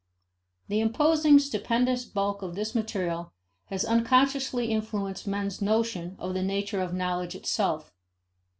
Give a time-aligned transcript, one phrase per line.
[0.67, 3.33] The imposing stupendous bulk of this material
[3.65, 7.93] has unconsciously influenced men's notions of the nature of knowledge itself.